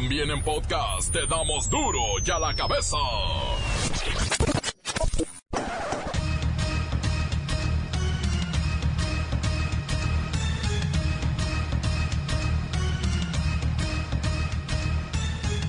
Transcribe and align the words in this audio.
También 0.00 0.30
en 0.30 0.40
podcast 0.44 1.12
te 1.12 1.26
damos 1.26 1.68
duro 1.68 1.98
y 2.24 2.30
a 2.30 2.38
la 2.38 2.54
cabeza. 2.54 2.96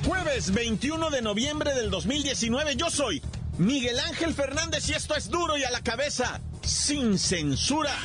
Jueves 0.06 0.54
21 0.54 1.10
de 1.10 1.22
noviembre 1.24 1.74
del 1.74 1.90
2019, 1.90 2.76
yo 2.76 2.92
soy 2.92 3.24
Miguel 3.58 4.00
Ángel 4.00 4.36
Fernández 4.36 4.88
y 4.90 4.94
esto 4.94 5.16
es 5.16 5.32
duro 5.32 5.58
y 5.58 5.64
a 5.64 5.72
la 5.72 5.82
cabeza, 5.82 6.40
sin 6.62 7.18
censura. 7.18 7.96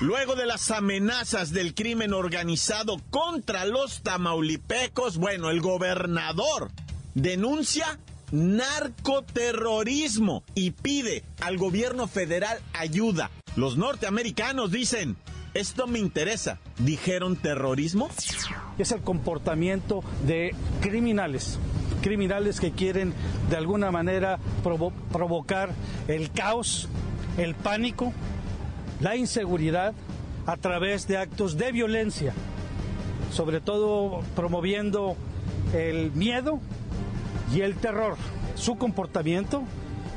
Luego 0.00 0.34
de 0.34 0.44
las 0.44 0.70
amenazas 0.70 1.52
del 1.52 1.74
crimen 1.74 2.12
organizado 2.12 3.00
contra 3.08 3.64
los 3.64 4.02
tamaulipecos, 4.02 5.16
bueno, 5.16 5.48
el 5.48 5.62
gobernador 5.62 6.70
denuncia 7.14 7.98
narcoterrorismo 8.30 10.42
y 10.54 10.72
pide 10.72 11.24
al 11.40 11.56
gobierno 11.56 12.08
federal 12.08 12.58
ayuda. 12.74 13.30
Los 13.56 13.78
norteamericanos 13.78 14.70
dicen, 14.70 15.16
esto 15.54 15.86
me 15.86 15.98
interesa. 15.98 16.58
¿Dijeron 16.76 17.36
terrorismo? 17.36 18.10
Es 18.76 18.92
el 18.92 19.00
comportamiento 19.00 20.04
de 20.26 20.54
criminales 20.82 21.58
criminales 22.02 22.60
que 22.60 22.70
quieren 22.70 23.12
de 23.50 23.56
alguna 23.56 23.90
manera 23.90 24.38
provocar 24.62 25.70
el 26.06 26.30
caos, 26.30 26.88
el 27.36 27.56
pánico, 27.56 28.12
la 29.00 29.16
inseguridad 29.16 29.94
a 30.46 30.56
través 30.56 31.06
de 31.08 31.18
actos 31.18 31.56
de 31.56 31.72
violencia, 31.72 32.32
sobre 33.32 33.60
todo 33.60 34.22
promoviendo 34.34 35.16
el 35.74 36.12
miedo 36.12 36.60
y 37.52 37.60
el 37.60 37.76
terror. 37.76 38.16
Su 38.54 38.76
comportamiento, 38.76 39.62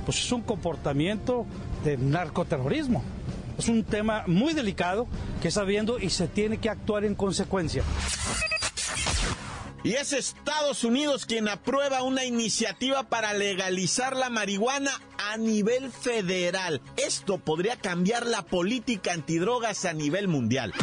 pues 0.06 0.18
es 0.20 0.32
un 0.32 0.42
comportamiento 0.42 1.46
de 1.84 1.98
narcoterrorismo. 1.98 3.04
Es 3.58 3.68
un 3.68 3.84
tema 3.84 4.24
muy 4.28 4.54
delicado 4.54 5.08
que 5.42 5.50
está 5.50 5.64
viendo 5.64 6.00
y 6.00 6.10
se 6.10 6.28
tiene 6.28 6.60
que 6.60 6.70
actuar 6.70 7.04
en 7.04 7.16
consecuencia. 7.16 7.84
Y 9.84 9.94
es 9.94 10.14
Estados 10.14 10.84
Unidos 10.84 11.26
quien 11.26 11.48
aprueba 11.48 12.04
una 12.04 12.26
iniciativa 12.26 13.04
para 13.04 13.34
legalizar 13.34 14.16
la 14.16 14.30
marihuana 14.30 14.92
a 15.30 15.38
nivel 15.38 15.92
federal. 15.92 16.82
Esto 16.98 17.38
podría 17.38 17.76
cambiar 17.76 18.26
la 18.26 18.42
política 18.44 19.14
antidrogas 19.14 19.86
a 19.86 19.94
nivel 19.94 20.28
mundial. 20.28 20.74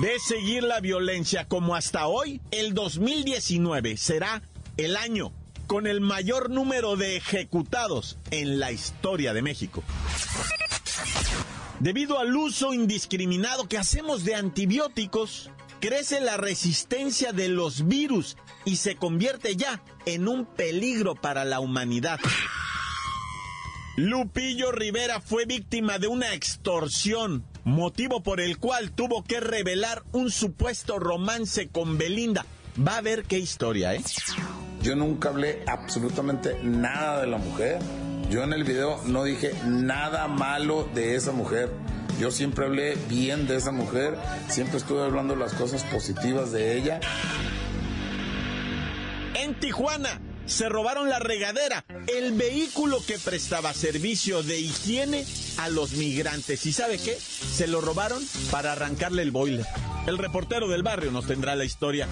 De 0.00 0.18
seguir 0.18 0.62
la 0.62 0.80
violencia 0.80 1.46
como 1.46 1.76
hasta 1.76 2.06
hoy, 2.06 2.40
el 2.50 2.72
2019 2.72 3.96
será 3.96 4.42
el 4.76 4.96
año 4.96 5.32
con 5.66 5.86
el 5.86 6.00
mayor 6.00 6.50
número 6.50 6.96
de 6.96 7.16
ejecutados 7.16 8.16
en 8.30 8.58
la 8.58 8.72
historia 8.72 9.34
de 9.34 9.42
México. 9.42 9.84
Debido 11.80 12.18
al 12.18 12.34
uso 12.34 12.72
indiscriminado 12.72 13.68
que 13.68 13.76
hacemos 13.76 14.24
de 14.24 14.36
antibióticos, 14.36 15.50
crece 15.80 16.20
la 16.20 16.38
resistencia 16.38 17.32
de 17.32 17.48
los 17.48 17.86
virus 17.86 18.38
y 18.64 18.76
se 18.76 18.96
convierte 18.96 19.54
ya 19.56 19.82
en 20.06 20.28
un 20.28 20.46
peligro 20.46 21.14
para 21.14 21.44
la 21.44 21.60
humanidad. 21.60 22.18
Lupillo 23.96 24.72
Rivera 24.72 25.20
fue 25.20 25.44
víctima 25.44 26.00
de 26.00 26.08
una 26.08 26.34
extorsión, 26.34 27.44
motivo 27.62 28.24
por 28.24 28.40
el 28.40 28.58
cual 28.58 28.90
tuvo 28.90 29.22
que 29.22 29.38
revelar 29.38 30.02
un 30.10 30.32
supuesto 30.32 30.98
romance 30.98 31.68
con 31.68 31.96
Belinda. 31.96 32.44
Va 32.76 32.96
a 32.96 33.02
ver 33.02 33.22
qué 33.22 33.38
historia, 33.38 33.94
¿eh? 33.94 34.02
Yo 34.82 34.96
nunca 34.96 35.28
hablé 35.28 35.62
absolutamente 35.68 36.58
nada 36.64 37.20
de 37.20 37.28
la 37.28 37.38
mujer. 37.38 37.78
Yo 38.30 38.42
en 38.42 38.52
el 38.52 38.64
video 38.64 39.00
no 39.06 39.22
dije 39.22 39.52
nada 39.64 40.26
malo 40.26 40.88
de 40.92 41.14
esa 41.14 41.30
mujer. 41.30 41.70
Yo 42.18 42.32
siempre 42.32 42.64
hablé 42.64 42.96
bien 43.08 43.46
de 43.46 43.56
esa 43.56 43.70
mujer, 43.70 44.18
siempre 44.48 44.78
estuve 44.78 45.04
hablando 45.04 45.36
las 45.36 45.54
cosas 45.54 45.84
positivas 45.84 46.50
de 46.50 46.76
ella. 46.76 46.98
En 49.34 49.54
Tijuana 49.60 50.20
se 50.46 50.68
robaron 50.68 51.08
la 51.08 51.18
regadera, 51.18 51.84
el 52.06 52.32
vehículo 52.32 53.02
que 53.06 53.18
prestaba 53.18 53.72
servicio 53.72 54.42
de 54.42 54.60
higiene 54.60 55.24
a 55.58 55.68
los 55.68 55.92
migrantes. 55.92 56.66
¿Y 56.66 56.72
sabe 56.72 56.98
qué? 56.98 57.18
Se 57.18 57.66
lo 57.66 57.80
robaron 57.80 58.22
para 58.50 58.72
arrancarle 58.72 59.22
el 59.22 59.30
boiler. 59.30 59.66
El 60.06 60.18
reportero 60.18 60.68
del 60.68 60.82
barrio 60.82 61.10
nos 61.10 61.26
tendrá 61.26 61.54
la 61.56 61.64
historia. 61.64 62.06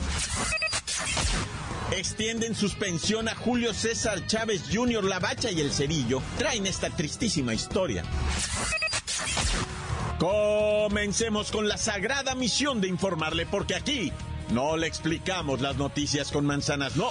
Extienden 1.93 2.55
suspensión 2.55 3.29
a 3.29 3.35
Julio 3.35 3.75
César 3.75 4.27
Chávez 4.27 4.63
Jr., 4.73 5.05
La 5.05 5.19
Bacha 5.19 5.51
y 5.51 5.61
el 5.61 5.73
Cerillo. 5.73 6.23
Traen 6.39 6.67
esta 6.67 6.89
tristísima 6.89 7.53
historia. 7.53 8.03
Comencemos 10.19 11.51
con 11.51 11.69
la 11.69 11.77
sagrada 11.77 12.35
misión 12.35 12.81
de 12.81 12.89
informarle, 12.89 13.45
porque 13.45 13.75
aquí 13.75 14.13
no 14.51 14.77
le 14.77 14.87
explicamos 14.87 15.61
las 15.61 15.77
noticias 15.77 16.31
con 16.31 16.47
manzanas, 16.47 16.97
no. 16.97 17.11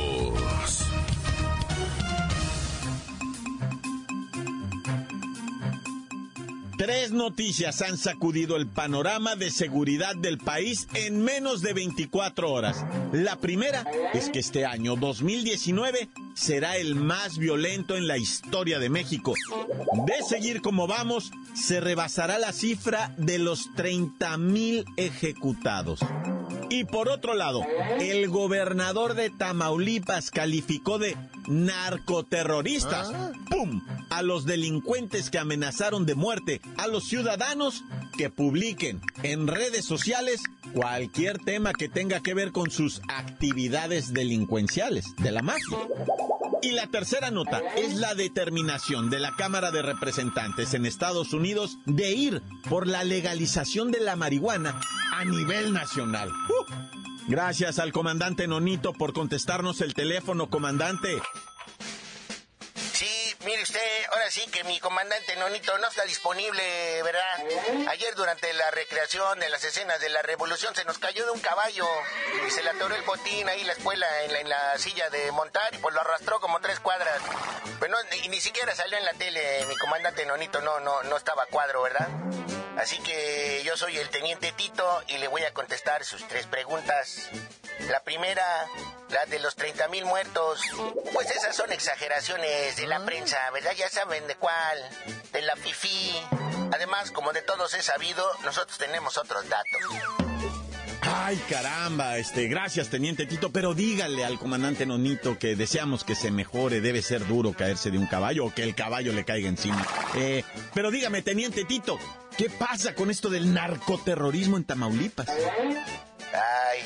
Tres 6.81 7.11
noticias 7.11 7.83
han 7.83 7.95
sacudido 7.95 8.57
el 8.57 8.65
panorama 8.65 9.35
de 9.35 9.51
seguridad 9.51 10.15
del 10.15 10.39
país 10.39 10.87
en 10.95 11.21
menos 11.21 11.61
de 11.61 11.73
24 11.73 12.51
horas. 12.51 12.83
La 13.13 13.35
primera 13.35 13.85
es 14.15 14.31
que 14.31 14.39
este 14.39 14.65
año 14.65 14.95
2019 14.95 16.09
será 16.33 16.77
el 16.77 16.95
más 16.95 17.37
violento 17.37 17.95
en 17.97 18.07
la 18.07 18.17
historia 18.17 18.79
de 18.79 18.89
México. 18.89 19.35
De 20.07 20.23
seguir 20.27 20.63
como 20.63 20.87
vamos, 20.87 21.29
se 21.53 21.81
rebasará 21.81 22.39
la 22.39 22.51
cifra 22.51 23.13
de 23.15 23.37
los 23.37 23.71
30 23.75 24.37
mil 24.39 24.83
ejecutados. 24.97 25.99
Y 26.71 26.85
por 26.85 27.09
otro 27.09 27.33
lado, 27.33 27.65
el 27.99 28.29
gobernador 28.29 29.13
de 29.13 29.29
Tamaulipas 29.29 30.31
calificó 30.31 30.99
de 30.99 31.17
narcoterroristas, 31.49 33.11
ah. 33.13 33.33
¡pum!, 33.49 33.81
a 34.09 34.21
los 34.21 34.45
delincuentes 34.45 35.29
que 35.29 35.37
amenazaron 35.37 36.05
de 36.05 36.15
muerte 36.15 36.61
a 36.77 36.87
los 36.87 37.09
ciudadanos 37.09 37.83
que 38.17 38.29
publiquen 38.29 39.01
en 39.21 39.47
redes 39.47 39.83
sociales 39.83 40.39
cualquier 40.73 41.39
tema 41.39 41.73
que 41.73 41.89
tenga 41.89 42.21
que 42.21 42.33
ver 42.33 42.53
con 42.53 42.71
sus 42.71 43.01
actividades 43.09 44.13
delincuenciales 44.13 45.13
de 45.17 45.31
la 45.31 45.41
mafia. 45.41 45.77
Y 46.61 46.71
la 46.71 46.87
tercera 46.87 47.31
nota 47.31 47.59
es 47.75 47.95
la 47.95 48.13
determinación 48.13 49.09
de 49.09 49.19
la 49.19 49.35
Cámara 49.35 49.71
de 49.71 49.81
Representantes 49.81 50.73
en 50.75 50.85
Estados 50.85 51.33
Unidos 51.33 51.79
de 51.85 52.11
ir 52.11 52.43
por 52.69 52.87
la 52.87 53.03
legalización 53.03 53.91
de 53.91 53.99
la 53.99 54.15
marihuana 54.15 54.79
a 55.11 55.25
nivel 55.25 55.73
nacional. 55.73 56.29
Uh, 56.29 56.71
gracias 57.27 57.79
al 57.79 57.91
comandante 57.91 58.47
Nonito 58.47 58.93
por 58.93 59.11
contestarnos 59.13 59.81
el 59.81 59.95
teléfono, 59.95 60.49
comandante. 60.51 61.19
Sí 64.31 64.47
que 64.47 64.63
mi 64.63 64.79
comandante 64.79 65.35
Nonito 65.35 65.77
no 65.79 65.89
está 65.89 66.05
disponible, 66.05 67.03
¿verdad? 67.03 67.21
Ayer 67.89 68.15
durante 68.15 68.53
la 68.53 68.71
recreación 68.71 69.37
de 69.41 69.49
las 69.49 69.61
escenas 69.65 69.99
de 69.99 70.07
la 70.07 70.21
revolución 70.21 70.73
se 70.73 70.85
nos 70.85 70.99
cayó 70.99 71.25
de 71.25 71.31
un 71.31 71.41
caballo 71.41 71.85
y 72.47 72.49
se 72.49 72.63
le 72.63 72.69
atoró 72.69 72.95
el 72.95 73.01
botín 73.01 73.49
ahí 73.49 73.65
la 73.65 73.73
escuela 73.73 74.07
en 74.23 74.47
la, 74.47 74.77
silla 74.77 75.09
de 75.09 75.33
montar 75.33 75.75
y 75.75 75.79
pues 75.79 75.93
lo 75.93 75.99
arrastró 75.99 76.39
como 76.39 76.61
tres 76.61 76.79
cuadras. 76.79 77.19
Pero 77.81 77.97
y 78.23 78.29
ni 78.29 78.39
siquiera 78.39 78.73
salió 78.73 78.97
en 78.97 79.03
la 79.03 79.13
tele, 79.15 79.65
mi 79.65 79.75
comandante 79.75 80.25
Nonito 80.25 80.61
no, 80.61 80.79
no, 80.79 81.03
no 81.03 81.17
estaba 81.17 81.45
cuadro, 81.47 81.81
¿verdad? 81.81 82.07
Así 82.77 82.99
que 82.99 83.61
yo 83.65 83.75
soy 83.75 83.97
el 83.97 84.09
teniente 84.11 84.53
Tito 84.53 85.03
y 85.07 85.17
le 85.17 85.27
voy 85.27 85.43
a 85.43 85.53
contestar 85.53 86.05
sus 86.05 86.25
tres 86.29 86.47
preguntas. 86.47 87.29
La 87.89 88.03
primera, 88.03 88.43
la 89.09 89.25
de 89.25 89.39
los 89.39 89.55
30 89.55 89.87
mil 89.89 90.05
muertos. 90.05 90.61
Pues 91.13 91.31
esas 91.31 91.55
son 91.55 91.71
exageraciones 91.71 92.75
de 92.77 92.87
la 92.87 93.03
prensa, 93.05 93.37
¿verdad? 93.51 93.71
Ya 93.77 93.89
saben 93.89 94.27
de 94.27 94.35
cuál. 94.35 94.77
De 95.31 95.41
la 95.41 95.55
FIFI. 95.55 96.21
Además, 96.73 97.11
como 97.11 97.33
de 97.33 97.41
todos 97.41 97.73
he 97.73 97.81
sabido, 97.81 98.25
nosotros 98.43 98.77
tenemos 98.77 99.17
otros 99.17 99.47
datos. 99.49 99.81
Ay, 101.03 101.37
caramba, 101.49 102.17
este, 102.17 102.47
gracias, 102.47 102.89
teniente 102.89 103.25
Tito, 103.25 103.51
pero 103.51 103.73
dígale 103.73 104.23
al 104.23 104.37
comandante 104.37 104.85
Nonito 104.85 105.37
que 105.37 105.55
deseamos 105.55 106.03
que 106.03 106.15
se 106.15 106.31
mejore, 106.31 106.79
debe 106.79 107.01
ser 107.01 107.27
duro 107.27 107.53
caerse 107.53 107.91
de 107.91 107.97
un 107.97 108.05
caballo 108.05 108.45
o 108.45 108.53
que 108.53 108.63
el 108.63 108.75
caballo 108.75 109.11
le 109.11 109.25
caiga 109.25 109.49
encima. 109.49 109.85
Eh, 110.15 110.43
pero 110.73 110.91
dígame, 110.91 111.21
teniente 111.21 111.65
Tito, 111.65 111.99
¿qué 112.37 112.49
pasa 112.49 112.95
con 112.95 113.09
esto 113.09 113.29
del 113.29 113.53
narcoterrorismo 113.53 114.57
en 114.57 114.63
Tamaulipas? 114.63 115.27
Ay, 115.29 116.79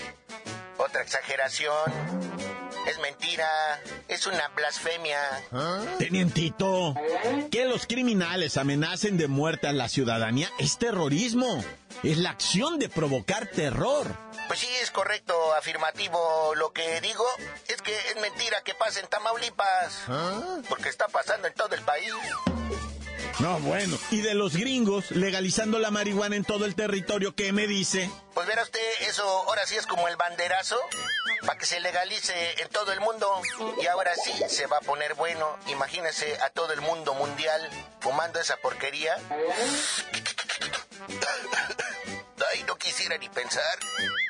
exageración. 1.02 1.92
Es 2.88 3.00
mentira, 3.00 3.48
es 4.08 4.28
una 4.28 4.48
blasfemia. 4.50 5.20
Tenientito, 5.98 6.94
que 7.50 7.66
los 7.66 7.88
criminales 7.88 8.58
amenacen 8.58 9.18
de 9.18 9.28
muerte 9.28 9.68
a 9.68 9.74
la 9.74 9.90
ciudadanía 9.90 10.50
es 10.60 10.78
terrorismo. 10.78 11.64
Es 12.04 12.18
la 12.18 12.30
acción 12.30 12.78
de 12.78 12.90
provocar 12.90 13.48
terror. 13.48 14.06
Pues 14.48 14.60
sí, 14.60 14.68
es 14.82 14.92
correcto, 14.92 15.34
afirmativo. 15.56 16.54
Lo 16.56 16.74
que 16.74 17.02
digo 17.02 17.26
es 17.68 17.82
que 17.82 17.96
es 17.96 18.22
mentira 18.22 18.62
que 18.62 18.76
pase 18.76 19.00
en 19.00 19.08
Tamaulipas. 19.08 20.04
Porque 20.70 20.90
está 20.90 21.08
pasando 21.08 21.48
en 21.48 21.54
todo 21.54 21.74
el 21.74 21.82
país. 21.82 22.14
No, 23.40 23.60
bueno. 23.60 23.98
¿Y 24.12 24.22
de 24.22 24.34
los 24.34 24.56
gringos 24.56 25.12
legalizando 25.12 25.78
la 25.80 25.92
marihuana 25.92 26.36
en 26.36 26.46
todo 26.46 26.66
el 26.66 26.74
territorio? 26.76 27.36
¿Qué 27.36 27.52
me 27.52 27.68
dice? 27.68 28.10
Pues 28.34 28.48
verá 28.48 28.64
usted, 28.64 28.80
eso 29.02 29.24
ahora 29.24 29.66
sí 29.66 29.76
es 29.76 29.86
como 29.86 30.08
el 30.08 30.16
banderazo 30.16 30.78
para 31.46 31.58
que 31.60 31.66
se 31.66 31.80
legalice 31.82 32.62
en 32.62 32.70
todo 32.70 32.94
el 32.94 33.02
mundo. 33.02 33.30
Y 33.82 33.88
ahora 33.88 34.14
sí 34.16 34.32
se 34.48 34.68
va 34.68 34.78
a 34.78 34.82
poner 34.82 35.16
bueno. 35.16 35.58
Imagínese 35.68 36.38
a 36.42 36.50
todo 36.50 36.72
el 36.74 36.82
mundo 36.82 37.14
mundial 37.14 37.62
fumando 38.00 38.40
esa 38.40 38.56
porquería. 38.58 39.16
Ay, 42.54 42.64
no 42.68 42.76
quisiera 42.78 43.18
ni 43.18 43.28
pensar. 43.30 43.64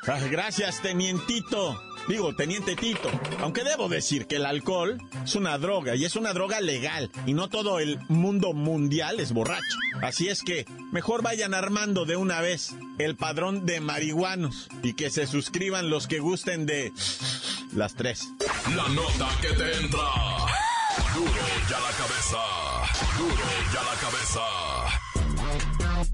Ah, 0.08 0.18
gracias, 0.28 0.80
tenientito. 0.82 1.80
Digo, 2.08 2.34
teniente 2.34 2.76
Tito, 2.76 3.10
aunque 3.40 3.64
debo 3.64 3.88
decir 3.88 4.26
que 4.26 4.36
el 4.36 4.46
alcohol 4.46 4.98
es 5.24 5.34
una 5.34 5.58
droga 5.58 5.96
y 5.96 6.04
es 6.04 6.14
una 6.14 6.32
droga 6.32 6.60
legal 6.60 7.10
y 7.26 7.34
no 7.34 7.48
todo 7.48 7.80
el 7.80 7.98
mundo 8.08 8.52
mundial 8.52 9.18
es 9.18 9.32
borracho. 9.32 9.76
Así 10.02 10.28
es 10.28 10.42
que 10.42 10.66
mejor 10.92 11.22
vayan 11.22 11.52
armando 11.52 12.04
de 12.04 12.16
una 12.16 12.40
vez 12.40 12.74
el 12.98 13.16
padrón 13.16 13.66
de 13.66 13.80
marihuanos 13.80 14.68
y 14.84 14.94
que 14.94 15.10
se 15.10 15.26
suscriban 15.26 15.90
los 15.90 16.06
que 16.06 16.20
gusten 16.20 16.64
de 16.64 16.92
las 17.74 17.94
tres. 17.94 18.28
La 18.76 18.88
nota 18.88 19.28
que 19.42 19.48
te 19.48 19.76
entra. 19.76 20.06
Duro 21.12 21.32
ya 21.68 21.80
la 21.80 21.90
cabeza. 21.90 22.38
Duro 23.18 23.34
ya 23.74 23.82
la 23.82 23.94
cabeza. 24.00 24.40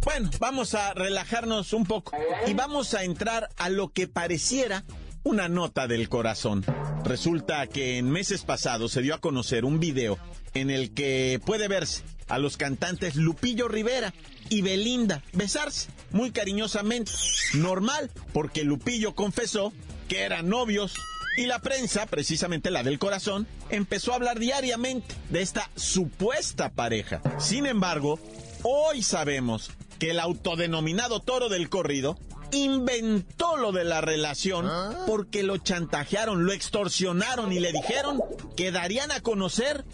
Bueno, 0.05 0.31
vamos 0.41 0.75
a 0.75 0.95
relajarnos 0.95 1.73
un 1.73 1.85
poco 1.85 2.17
y 2.47 2.55
vamos 2.55 2.95
a 2.95 3.05
entrar 3.05 3.49
a 3.57 3.69
lo 3.69 3.93
que 3.93 4.09
pareciera 4.09 4.85
una 5.25 5.49
nota 5.49 5.87
del 5.87 6.09
corazón. 6.09 6.65
Resulta 7.05 7.67
que 7.67 7.99
en 7.99 8.11
meses 8.11 8.43
pasados 8.43 8.93
se 8.93 9.03
dio 9.03 9.15
a 9.15 9.21
conocer 9.21 9.65
un 9.65 9.81
video 9.81 10.19
en 10.55 10.71
el 10.71 10.93
que 10.93 11.41
puede 11.45 11.69
verse 11.69 12.03
a 12.29 12.39
los 12.39 12.57
cantantes 12.57 13.17
Lupillo 13.17 13.69
Rivera 13.69 14.13
y 14.49 14.63
Belinda 14.63 15.23
besarse 15.33 15.89
muy 16.11 16.31
cariñosamente. 16.31 17.13
Normal, 17.55 18.11
porque 18.33 18.65
Lupillo 18.65 19.15
confesó 19.15 19.73
que 20.09 20.23
eran 20.23 20.49
novios 20.49 20.95
y 21.37 21.47
la 21.47 21.61
prensa, 21.61 22.07
precisamente 22.07 22.71
la 22.71 22.83
del 22.83 22.99
corazón, 22.99 23.47
empezó 23.71 24.13
a 24.13 24.17
hablar 24.17 24.39
diariamente 24.39 25.15
de 25.31 25.41
esta 25.41 25.71
supuesta 25.77 26.71
pareja. 26.71 27.23
Sin 27.39 27.65
embargo, 27.65 28.19
hoy 28.63 29.03
sabemos 29.03 29.71
que 29.99 30.11
el 30.11 30.21
autodenominado 30.21 31.21
toro 31.21 31.49
del 31.49 31.71
corrido 31.71 32.19
inventó 32.53 33.57
lo 33.57 33.73
de 33.73 33.85
la 33.85 34.01
relación 34.01 34.71
porque 35.07 35.43
lo 35.43 35.57
chantajearon, 35.57 36.47
lo 36.47 36.53
extorsionaron 36.53 37.53
y 37.53 37.59
le 37.59 37.73
dijeron 37.73 38.21
que 38.57 38.71
darían 38.71 39.11
a 39.11 39.21
conocer 39.21 39.85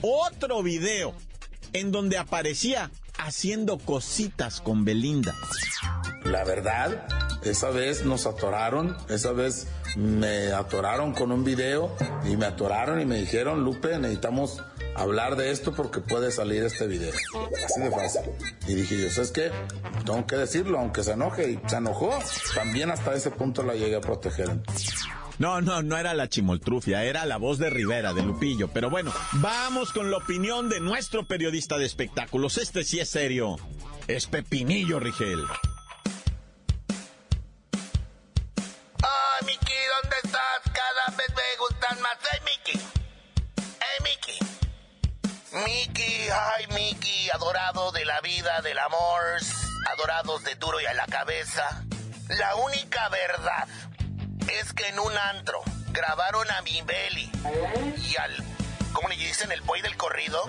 otro 0.00 0.62
video 0.62 1.14
en 1.72 1.92
donde 1.92 2.16
aparecía 2.16 2.90
haciendo 3.18 3.78
cositas 3.78 4.60
con 4.60 4.84
Belinda. 4.84 5.34
La 6.24 6.44
verdad, 6.44 7.06
esa 7.44 7.70
vez 7.70 8.04
nos 8.04 8.26
atoraron, 8.26 8.96
esa 9.08 9.32
vez 9.32 9.68
me 9.96 10.52
atoraron 10.52 11.12
con 11.12 11.32
un 11.32 11.44
video 11.44 11.94
y 12.24 12.36
me 12.36 12.46
atoraron 12.46 13.00
y 13.00 13.04
me 13.04 13.16
dijeron, 13.16 13.64
Lupe, 13.64 13.98
necesitamos 13.98 14.62
hablar 14.96 15.36
de 15.36 15.50
esto 15.50 15.72
porque 15.72 16.00
puede 16.00 16.30
salir 16.30 16.62
este 16.64 16.86
video. 16.86 17.12
Así 17.64 17.80
de 17.80 17.90
fácil. 17.90 18.22
Y 18.66 18.74
dije 18.74 19.00
yo, 19.00 19.10
¿sabes 19.10 19.30
qué? 19.30 19.50
Tengo 20.04 20.26
que 20.26 20.36
decirlo, 20.36 20.78
aunque 20.78 21.02
se 21.02 21.12
enoje. 21.12 21.52
Y 21.52 21.60
se 21.68 21.76
enojó. 21.76 22.18
También 22.54 22.90
hasta 22.90 23.14
ese 23.14 23.30
punto 23.30 23.62
la 23.62 23.74
llegué 23.74 23.96
a 23.96 24.00
proteger. 24.00 24.50
No, 25.38 25.60
no, 25.60 25.82
no 25.82 25.98
era 25.98 26.14
la 26.14 26.28
chimoltrufia, 26.28 27.04
era 27.04 27.26
la 27.26 27.36
voz 27.36 27.58
de 27.58 27.68
Rivera, 27.68 28.14
de 28.14 28.22
Lupillo. 28.22 28.68
Pero 28.68 28.88
bueno, 28.88 29.12
vamos 29.34 29.92
con 29.92 30.10
la 30.10 30.16
opinión 30.16 30.68
de 30.70 30.80
nuestro 30.80 31.26
periodista 31.26 31.76
de 31.76 31.84
espectáculos. 31.84 32.56
Este 32.56 32.84
sí 32.84 33.00
es 33.00 33.10
serio. 33.10 33.56
Es 34.08 34.26
Pepinillo 34.26 34.98
Rigel. 34.98 35.40
Adorado 47.36 47.92
de 47.92 48.06
la 48.06 48.18
vida, 48.22 48.62
del 48.62 48.78
amor, 48.78 49.22
adorados 49.92 50.42
de 50.44 50.54
duro 50.54 50.80
y 50.80 50.86
a 50.86 50.94
la 50.94 51.04
cabeza. 51.04 51.82
La 52.28 52.54
única 52.56 53.10
verdad 53.10 53.68
es 54.48 54.72
que 54.72 54.88
en 54.88 54.98
un 54.98 55.12
antro 55.18 55.60
grabaron 55.90 56.50
a 56.50 56.62
mi 56.62 56.80
Belly 56.80 57.30
y 57.98 58.16
al, 58.16 58.42
¿cómo 58.94 59.10
le 59.10 59.16
dicen? 59.16 59.52
El 59.52 59.60
boy 59.60 59.82
del 59.82 59.98
corrido, 59.98 60.42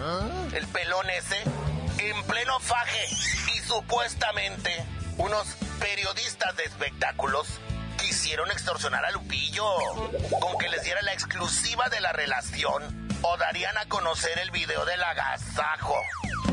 el 0.53 0.65
pelón 0.67 1.09
ese, 1.09 1.43
en 1.97 2.23
pleno 2.23 2.57
faje. 2.61 3.05
Y 3.53 3.59
supuestamente 3.67 4.85
unos 5.17 5.45
periodistas 5.81 6.55
de 6.55 6.63
espectáculos 6.63 7.49
quisieron 7.97 8.49
extorsionar 8.49 9.03
a 9.03 9.11
Lupillo 9.11 9.65
con 10.39 10.57
que 10.57 10.69
les 10.69 10.83
diera 10.83 11.01
la 11.01 11.11
exclusiva 11.11 11.89
de 11.89 11.99
la 11.99 12.13
relación 12.13 13.06
o 13.21 13.37
darían 13.37 13.77
a 13.77 13.85
conocer 13.85 14.37
el 14.39 14.51
video 14.51 14.85
del 14.85 15.03
agasajo. 15.03 15.95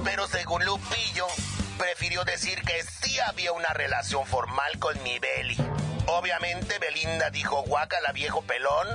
Pero 0.04 0.26
según 0.28 0.64
Lupillo, 0.64 1.26
prefirió 1.78 2.24
decir 2.24 2.60
que 2.62 2.82
sí 2.82 3.18
había 3.20 3.52
una 3.52 3.72
relación 3.72 4.26
formal 4.26 4.78
con 4.78 5.02
mi 5.02 5.18
Beli. 5.18 5.56
Obviamente 6.06 6.78
Belinda 6.78 7.30
dijo 7.30 7.62
guácala 7.62 8.12
viejo 8.12 8.42
pelón, 8.42 8.88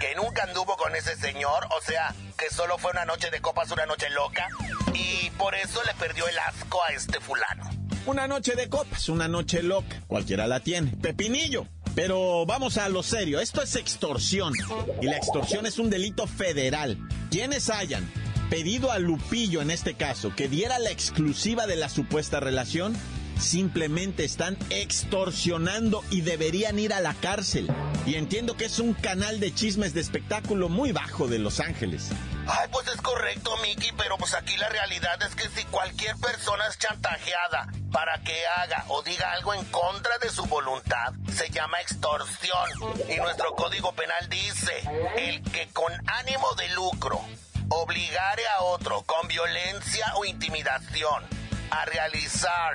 que 0.00 0.14
nunca 0.14 0.44
anduvo 0.44 0.76
con 0.76 0.94
ese 0.96 1.16
señor, 1.16 1.66
o 1.70 1.80
sea, 1.80 2.14
que 2.36 2.50
solo 2.50 2.76
fue 2.78 2.90
una 2.90 3.04
noche 3.04 3.30
de 3.30 3.40
copas, 3.40 3.70
una 3.70 3.86
noche 3.86 4.10
loca, 4.10 4.48
y 4.92 5.30
por 5.30 5.54
eso 5.54 5.82
le 5.84 5.94
perdió 5.94 6.26
el 6.28 6.38
asco 6.38 6.82
a 6.82 6.92
este 6.92 7.20
fulano. 7.20 7.70
Una 8.04 8.26
noche 8.26 8.54
de 8.56 8.68
copas, 8.68 9.08
una 9.08 9.28
noche 9.28 9.62
loca, 9.62 10.02
cualquiera 10.08 10.46
la 10.46 10.60
tiene. 10.60 10.90
Pepinillo. 11.00 11.66
Pero 11.94 12.46
vamos 12.46 12.78
a 12.78 12.88
lo 12.88 13.02
serio, 13.02 13.40
esto 13.40 13.62
es 13.62 13.76
extorsión 13.76 14.54
y 15.02 15.06
la 15.06 15.16
extorsión 15.16 15.66
es 15.66 15.78
un 15.78 15.90
delito 15.90 16.26
federal. 16.26 16.96
Quienes 17.30 17.68
hayan 17.68 18.10
pedido 18.48 18.90
a 18.90 18.98
Lupillo 18.98 19.60
en 19.60 19.70
este 19.70 19.94
caso 19.94 20.34
que 20.34 20.48
diera 20.48 20.78
la 20.78 20.90
exclusiva 20.90 21.66
de 21.66 21.76
la 21.76 21.90
supuesta 21.90 22.40
relación, 22.40 22.96
simplemente 23.42 24.24
están 24.24 24.56
extorsionando 24.70 26.02
y 26.10 26.22
deberían 26.22 26.78
ir 26.78 26.92
a 26.94 27.00
la 27.00 27.14
cárcel. 27.14 27.70
Y 28.06 28.14
entiendo 28.14 28.56
que 28.56 28.64
es 28.64 28.78
un 28.78 28.94
canal 28.94 29.40
de 29.40 29.54
chismes 29.54 29.94
de 29.94 30.00
espectáculo 30.00 30.68
muy 30.68 30.92
bajo 30.92 31.28
de 31.28 31.38
Los 31.38 31.60
Ángeles. 31.60 32.08
Ay, 32.46 32.68
pues 32.72 32.88
es 32.88 33.00
correcto, 33.00 33.56
Mickey, 33.62 33.92
pero 33.96 34.16
pues 34.18 34.34
aquí 34.34 34.56
la 34.56 34.68
realidad 34.68 35.22
es 35.22 35.34
que 35.36 35.48
si 35.50 35.64
cualquier 35.66 36.16
persona 36.16 36.66
es 36.66 36.78
chantajeada 36.78 37.68
para 37.92 38.20
que 38.22 38.34
haga 38.58 38.84
o 38.88 39.02
diga 39.02 39.32
algo 39.32 39.54
en 39.54 39.64
contra 39.66 40.18
de 40.18 40.30
su 40.30 40.44
voluntad, 40.46 41.12
se 41.32 41.50
llama 41.50 41.80
extorsión. 41.80 42.70
Y 43.08 43.16
nuestro 43.16 43.54
código 43.54 43.92
penal 43.92 44.28
dice, 44.28 44.72
el 45.16 45.42
que 45.42 45.68
con 45.68 45.92
ánimo 46.08 46.52
de 46.54 46.68
lucro 46.70 47.20
obligare 47.68 48.42
a 48.58 48.62
otro 48.64 49.02
con 49.02 49.28
violencia 49.28 50.12
o 50.16 50.24
intimidación 50.24 51.24
a 51.70 51.84
realizar 51.86 52.74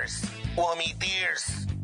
omitir 0.58 1.28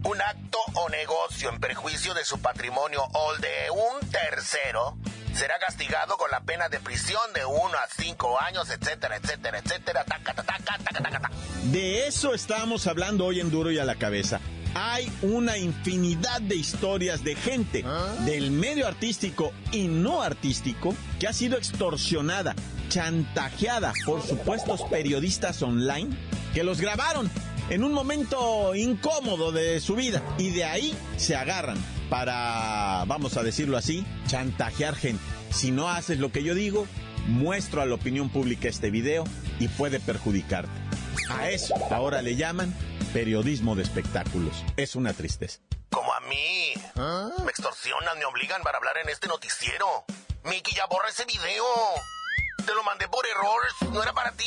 un 0.05 0.21
acto 0.21 0.59
o 0.75 0.89
negocio 0.89 1.49
en 1.49 1.61
perjuicio 1.61 2.13
de 2.15 2.25
su 2.25 2.41
patrimonio 2.41 3.03
o 3.13 3.35
de 3.37 3.71
un 3.71 4.11
tercero, 4.11 4.97
será 5.33 5.59
castigado 5.59 6.17
con 6.17 6.31
la 6.31 6.41
pena 6.41 6.69
de 6.69 6.81
prisión 6.81 7.23
de 7.35 7.45
1 7.45 7.57
a 7.57 7.89
5 7.97 8.41
años, 8.41 8.69
etcétera, 8.71 9.17
etcétera, 9.17 9.59
etcétera. 9.59 10.05
Taca, 10.05 10.35
taca, 10.35 10.57
taca, 10.63 11.03
taca, 11.03 11.31
De 11.65 12.07
eso 12.07 12.35
estábamos 12.35 12.87
hablando 12.87 13.25
hoy 13.25 13.41
en 13.41 13.51
Duro 13.51 13.71
y 13.71 13.79
a 13.79 13.85
la 13.85 13.95
cabeza. 13.95 14.41
Hay 14.75 15.11
una 15.23 15.57
infinidad 15.57 16.41
de 16.41 16.57
historias 16.57 17.23
de 17.23 17.37
gente 17.37 17.85
del 18.27 18.51
medio 18.51 18.89
artístico 18.89 19.53
y 19.71 19.87
no 19.87 20.21
artístico 20.21 20.95
que 21.21 21.29
ha 21.29 21.33
sido 21.33 21.57
extorsionada, 21.57 22.57
chantajeada 22.89 23.93
por 24.05 24.21
supuestos 24.21 24.83
periodistas 24.91 25.63
online 25.63 26.17
que 26.55 26.65
los 26.65 26.81
grabaron 26.81 27.31
en 27.71 27.85
un 27.85 27.93
momento 27.93 28.75
incómodo 28.75 29.53
de 29.53 29.81
su 29.81 29.95
vida 29.97 30.23
y 30.39 30.51
de 30.51 30.65
ahí 30.65 30.97
se 31.17 31.37
agarran 31.37 31.79
para, 32.11 33.05
vamos 33.07 33.37
a 33.37 33.43
decirlo 33.43 33.77
así, 33.77 34.05
chantajear 34.27 34.95
gente. 34.95 35.23
Si 35.51 35.71
no 35.71 35.89
haces 35.89 36.19
lo 36.19 36.33
que 36.33 36.43
yo 36.43 36.55
digo, 36.55 36.87
muestro 37.27 37.81
a 37.81 37.87
la 37.87 37.95
opinión 37.95 38.29
pública 38.29 38.69
este 38.69 38.91
video 38.91 39.25
y 39.59 39.69
puede 39.69 40.01
perjudicarte. 40.01 40.73
A 41.31 41.51
eso 41.51 41.75
ahora 41.91 42.23
le 42.23 42.37
llaman 42.37 42.75
periodismo 43.13 43.75
de 43.77 43.83
espectáculos. 43.83 44.65
Es 44.77 44.97
una 44.97 45.13
tristeza. 45.13 45.61
Como 45.91 46.13
a 46.13 46.21
mí. 46.21 46.75
Me 47.45 47.51
extorsionan, 47.51 48.19
me 48.19 48.25
obligan 48.25 48.63
para 48.63 48.79
hablar 48.79 48.99
en 48.99 49.09
este 49.09 49.29
noticiero. 49.29 50.05
Mickey, 50.45 50.75
ya 50.75 50.87
borra 50.87 51.09
ese 51.09 51.25
video. 51.25 51.65
Te 52.67 52.75
lo 52.75 52.83
mandé 52.83 53.09
por 53.09 53.25
error, 53.27 53.93
no 53.93 54.03
era 54.03 54.13
para 54.13 54.33
ti. 54.33 54.47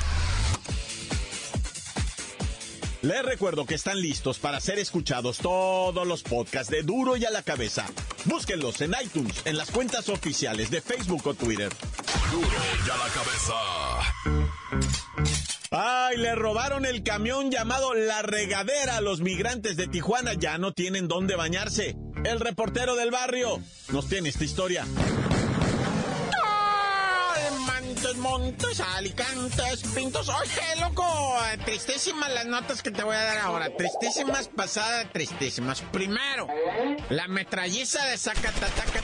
Les 3.01 3.23
recuerdo 3.23 3.65
que 3.65 3.73
están 3.73 3.99
listos 3.99 4.37
para 4.37 4.59
ser 4.59 4.77
escuchados 4.77 5.39
todos 5.39 6.05
los 6.05 6.21
podcasts 6.21 6.71
de 6.71 6.83
Duro 6.83 7.17
y 7.17 7.25
a 7.25 7.31
la 7.31 7.41
cabeza. 7.41 7.87
Búsquenlos 8.25 8.79
en 8.81 8.93
iTunes, 9.03 9.41
en 9.45 9.57
las 9.57 9.71
cuentas 9.71 10.07
oficiales 10.07 10.69
de 10.69 10.81
Facebook 10.81 11.25
o 11.25 11.33
Twitter. 11.33 11.71
Duro 12.31 12.47
y 12.47 12.89
a 12.89 12.97
la 12.97 13.07
cabeza. 13.09 13.53
Ay, 15.71 16.17
le 16.17 16.35
robaron 16.35 16.85
el 16.85 17.01
camión 17.01 17.49
llamado 17.49 17.95
La 17.95 18.21
Regadera 18.21 18.97
a 18.97 19.01
los 19.01 19.21
migrantes 19.21 19.77
de 19.77 19.87
Tijuana. 19.87 20.33
Ya 20.35 20.59
no 20.59 20.73
tienen 20.73 21.07
dónde 21.07 21.35
bañarse. 21.35 21.95
El 22.23 22.39
reportero 22.39 22.95
del 22.95 23.09
barrio 23.09 23.59
nos 23.91 24.09
tiene 24.09 24.29
esta 24.29 24.43
historia. 24.43 24.85
Montes, 28.01 28.17
montes, 28.17 28.79
alicantes, 28.79 29.83
pintos. 29.93 30.27
Oye, 30.27 30.81
loco, 30.81 31.05
tristísimas 31.65 32.33
las 32.33 32.47
notas 32.47 32.81
que 32.81 32.89
te 32.89 33.03
voy 33.03 33.15
a 33.15 33.21
dar 33.21 33.37
ahora. 33.37 33.69
Tristísimas, 33.77 34.47
pasadas, 34.47 35.13
tristísimas. 35.13 35.81
Primero, 35.91 36.47
la 37.09 37.27
metralliza 37.27 38.03
de 38.05 38.17
Zacatataca, 38.17 39.01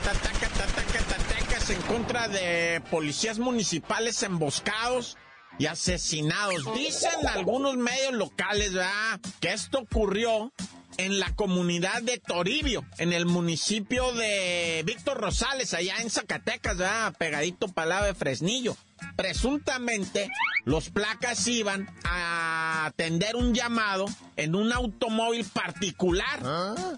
en 1.70 1.82
contra 1.82 2.28
de 2.28 2.82
policías 2.90 3.38
municipales 3.38 4.24
emboscados 4.24 5.16
y 5.60 5.68
asesinados. 5.68 6.64
Dicen 6.74 7.28
algunos 7.28 7.78
medios 7.78 8.14
locales, 8.14 8.74
¿verdad? 8.74 9.20
Que 9.40 9.54
esto 9.54 9.80
ocurrió 9.80 10.52
en 10.98 11.20
la 11.20 11.34
comunidad 11.36 12.02
de 12.02 12.18
Toribio, 12.18 12.86
en 12.98 13.14
el 13.14 13.26
municipio 13.26 14.14
de 14.14 14.84
Víctor 14.86 15.20
Rosales, 15.20 15.74
allá 15.74 15.96
en 16.02 16.10
Zacatecas, 16.10 16.78
¿verdad? 16.78 17.16
Pegadito 17.18 17.68
para 17.68 18.04
de 18.04 18.14
Fresnillo. 18.14 18.76
Presuntamente, 19.16 20.30
los 20.66 20.90
placas 20.90 21.48
iban 21.48 21.88
a 22.04 22.86
atender 22.88 23.36
un 23.36 23.54
llamado 23.54 24.06
en 24.36 24.56
un 24.56 24.74
automóvil 24.74 25.46
particular. 25.46 26.40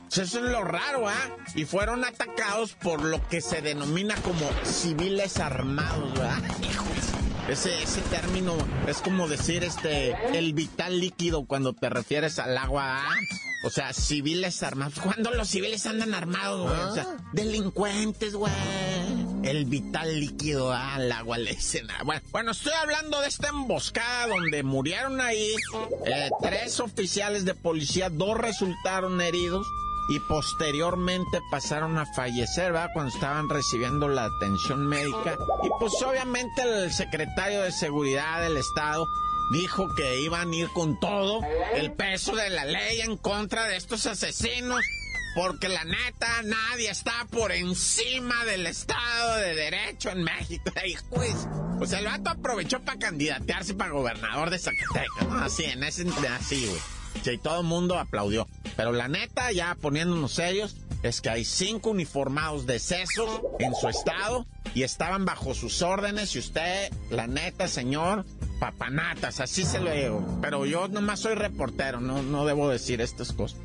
Eso 0.10 0.22
es 0.22 0.34
lo 0.34 0.64
raro, 0.64 1.10
¿ah? 1.10 1.38
Y 1.56 1.66
fueron 1.66 2.06
atacados 2.06 2.74
por 2.74 3.04
lo 3.04 3.26
que 3.28 3.42
se 3.42 3.62
denomina 3.62 4.16
como 4.16 4.50
civiles 4.64 5.40
armados, 5.40 6.14
¿verdad? 6.14 6.42
Ese, 7.50 7.82
ese 7.82 8.02
término 8.02 8.56
es 8.88 8.98
como 9.02 9.28
decir 9.28 9.64
este 9.64 10.16
el 10.38 10.54
vital 10.54 11.00
líquido 11.00 11.46
cuando 11.46 11.74
te 11.74 11.90
refieres 11.90 12.38
al 12.38 12.56
agua. 12.58 13.02
¿ah? 13.02 13.16
O 13.64 13.70
sea, 13.72 13.92
civiles 13.92 14.62
armados. 14.62 15.00
¿Cuándo 15.00 15.32
los 15.32 15.50
civiles 15.50 15.86
andan 15.88 16.14
armados, 16.14 16.70
güey? 16.70 16.80
O 16.80 16.94
sea, 16.94 17.18
delincuentes, 17.34 18.36
güey. 18.36 18.54
El 19.44 19.66
vital 19.66 20.20
líquido 20.20 20.72
¿ah? 20.72 20.96
al 20.96 21.12
agua 21.12 21.40
le 21.40 21.56
dicen. 21.56 21.88
Bueno, 22.06 22.22
bueno, 22.32 22.52
estoy 22.52 22.74
hablando 22.74 23.20
de 23.20 23.28
esta 23.28 23.50
emboscada 23.50 24.28
donde 24.28 24.62
murieron 24.62 25.20
ahí 25.20 25.56
eh, 26.06 26.30
tres 26.42 26.80
oficiales 26.80 27.46
de 27.46 27.56
policía, 27.56 28.10
dos 28.10 28.38
resultaron 28.38 29.20
heridos 29.22 29.66
y 30.10 30.20
posteriormente 30.20 31.40
pasaron 31.52 31.98
a 32.00 32.06
fallecer, 32.06 32.74
¿verdad? 32.74 32.90
Cuando 32.94 33.14
estaban 33.14 33.48
recibiendo 33.48 34.08
la 34.08 34.26
atención 34.26 34.88
médica. 34.88 35.38
Y 35.64 35.70
pues 35.80 35.94
obviamente 36.04 36.64
el 36.64 36.92
secretario 36.92 37.62
de 37.62 37.72
Seguridad 37.72 38.42
del 38.42 38.58
Estado 38.58 39.06
dijo 39.52 39.94
que 39.96 40.20
iban 40.22 40.52
a 40.52 40.56
ir 40.56 40.70
con 40.70 41.00
todo 41.00 41.42
el 41.76 41.92
peso 41.94 42.36
de 42.36 42.50
la 42.50 42.66
ley 42.66 43.02
en 43.02 43.18
contra 43.18 43.68
de 43.68 43.78
estos 43.78 44.08
asesinos. 44.08 44.82
Porque 45.36 45.70
la 45.70 45.84
neta, 45.84 46.42
nadie 46.44 46.90
está 46.90 47.28
por 47.30 47.52
encima 47.52 48.46
del 48.46 48.66
Estado 48.66 49.38
de 49.38 49.54
Derecho 49.54 50.10
en 50.10 50.24
México. 50.24 50.72
Pues, 51.12 51.48
o 51.80 51.86
sea, 51.86 52.00
el 52.00 52.06
vato 52.06 52.32
aprovechó 52.32 52.82
para 52.82 52.98
candidatearse 52.98 53.76
para 53.76 53.92
gobernador 53.92 54.50
de 54.50 54.58
Zacatecas, 54.58 55.28
¿no? 55.30 55.38
Así, 55.38 55.66
en 55.66 55.84
ese, 55.84 56.08
así, 56.28 56.66
güey. 56.66 56.99
Sí, 57.24 57.38
todo 57.38 57.62
el 57.62 57.66
mundo 57.66 57.98
aplaudió. 57.98 58.48
Pero 58.76 58.92
la 58.92 59.08
neta, 59.08 59.52
ya 59.52 59.76
poniéndonos 59.76 60.34
serios, 60.34 60.78
es 61.04 61.22
que 61.22 61.30
hay 61.30 61.46
cinco 61.46 61.92
uniformados 61.92 62.66
decesos 62.66 63.42
en 63.60 63.74
su 63.76 63.88
estado 63.88 64.46
y 64.74 64.84
estaban 64.84 65.26
bajo 65.26 65.54
sus 65.54 65.82
órdenes 65.82 66.36
y 66.36 66.40
usted, 66.40 66.92
la 67.10 67.28
neta, 67.28 67.68
señor, 67.68 68.26
papanatas, 68.60 69.40
así 69.40 69.64
se 69.64 69.80
lo 69.80 69.92
digo. 69.92 70.40
Pero 70.42 70.66
yo 70.66 70.88
nomás 70.88 71.22
soy 71.22 71.36
reportero, 71.36 72.00
no, 72.02 72.22
no 72.22 72.46
debo 72.46 72.70
decir 72.70 73.02
estas 73.02 73.34
cosas. 73.34 73.60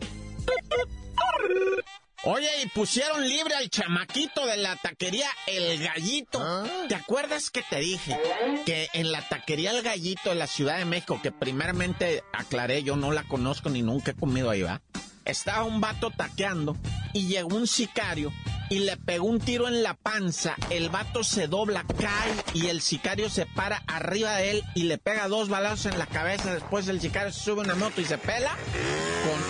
Oye, 2.27 2.49
y 2.63 2.69
pusieron 2.69 3.29
libre 3.29 3.55
al 3.55 3.69
chamaquito 3.69 4.47
de 4.47 4.57
la 4.57 4.77
taquería 4.77 5.29
El 5.47 5.79
Gallito. 5.79 6.41
¿Ah? 6.43 6.65
¿Te 6.89 6.95
acuerdas 6.95 7.51
que 7.51 7.63
te 7.63 7.81
dije 7.81 8.19
que 8.65 8.89
en 8.95 9.13
la 9.13 9.21
taquería 9.29 9.73
El 9.73 9.83
Gallito 9.83 10.31
de 10.31 10.37
la 10.37 10.47
Ciudad 10.47 10.79
de 10.79 10.87
México, 10.87 11.21
que 11.23 11.33
primeramente 11.33 12.25
aclaré, 12.33 12.83
yo 12.83 12.97
no 12.97 13.13
la 13.13 13.25
conozco 13.25 13.69
ni 13.69 13.83
nunca 13.83 14.13
he 14.13 14.15
comido 14.15 14.49
ahí, 14.49 14.63
va? 14.63 14.81
Estaba 15.27 15.65
un 15.65 15.83
vato 15.83 16.11
taqueando 16.11 16.79
y 17.13 17.27
llegó 17.27 17.57
un 17.57 17.67
sicario 17.67 18.33
y 18.71 18.81
le 18.81 18.97
pegó 18.97 19.27
un 19.27 19.41
tiro 19.41 19.69
en 19.69 19.83
la 19.83 19.95
panza. 19.95 20.57
El 20.71 20.89
vato 20.89 21.25
se 21.25 21.47
dobla, 21.47 21.85
cae 21.99 22.35
y 22.55 22.69
el 22.69 22.81
sicario 22.81 23.31
se 23.31 23.47
para 23.47 23.83
arriba 23.87 24.37
de 24.37 24.53
él 24.53 24.65
y 24.75 24.85
le 24.85 24.99
pega 24.99 25.29
dos 25.29 25.49
balazos 25.49 25.87
en 25.93 25.99
la 25.99 26.07
cabeza. 26.07 26.55
Después 26.55 26.89
el 26.89 27.01
sicario 27.01 27.33
se 27.33 27.41
sube 27.41 27.61
a 27.61 27.65
una 27.65 27.75
moto 27.75 28.01
y 28.01 28.05
se 28.05 28.19
pela 28.19 28.57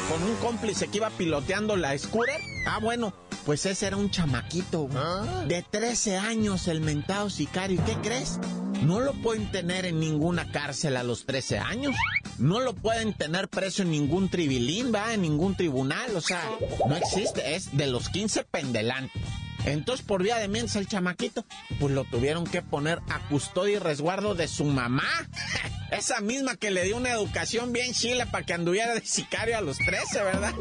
con, 0.09 0.19
con 0.19 0.29
un 0.29 0.37
cómplice 0.37 0.89
que 0.89 0.99
iba 0.99 1.11
piloteando 1.11 1.77
la 1.77 1.97
scooter. 1.99 2.41
Ah, 2.67 2.79
bueno, 2.81 3.15
pues 3.45 3.67
ese 3.67 3.87
era 3.87 3.97
un 3.97 4.11
chamaquito, 4.11 4.89
¿Ah? 4.95 5.45
De 5.47 5.63
13 5.63 6.17
años, 6.17 6.67
el 6.69 6.81
mentado 6.81 7.29
sicario. 7.31 7.81
¿Y 7.81 7.85
qué 7.85 7.97
crees? 8.03 8.39
No 8.85 9.01
lo 9.01 9.15
pueden 9.15 9.51
tener 9.51 9.87
en 9.87 9.99
ninguna 9.99 10.53
cárcel 10.53 10.97
a 10.97 11.03
los 11.03 11.25
13 11.25 11.59
años. 11.59 11.97
No 12.39 12.61
lo 12.61 12.75
pueden 12.75 13.15
tener 13.15 13.49
preso 13.49 13.83
en 13.83 13.91
ningún 13.91 14.29
tribilín, 14.29 14.93
va, 14.95 15.15
en 15.15 15.23
ningún 15.23 15.57
tribunal. 15.57 16.15
O 16.15 16.21
sea, 16.21 16.43
no 16.87 16.95
existe. 16.95 17.55
Es 17.55 17.75
de 17.77 17.87
los 17.87 18.11
15 18.11 18.45
pendelantes. 18.45 19.23
Entonces, 19.65 20.05
por 20.05 20.23
vía 20.23 20.37
de 20.37 20.49
mientras 20.49 20.77
el 20.77 20.87
chamaquito, 20.87 21.47
pues 21.81 21.95
lo 21.95 22.05
tuvieron 22.05 22.45
que 22.45 22.61
poner 22.61 23.01
a 23.09 23.27
custodia 23.29 23.77
y 23.77 23.79
resguardo 23.79 24.35
de 24.35 24.49
su 24.49 24.67
mamá. 24.67 25.09
Esa 25.91 26.21
misma 26.21 26.57
que 26.57 26.71
le 26.71 26.85
dio 26.85 26.99
una 26.99 27.13
educación 27.13 27.73
bien 27.73 27.95
chila 27.95 28.27
para 28.27 28.45
que 28.45 28.53
anduviera 28.53 28.95
de 28.95 29.01
sicario 29.01 29.57
a 29.57 29.63
los 29.63 29.79
13, 29.79 30.23
¿verdad? 30.23 30.53